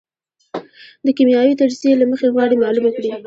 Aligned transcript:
د 1.05 1.07
کېمیاوي 1.17 1.53
تجزیې 1.61 1.93
له 2.01 2.05
مخې 2.11 2.27
غواړي 2.33 2.55
معلومه 2.63 2.89
کړي. 2.95 3.11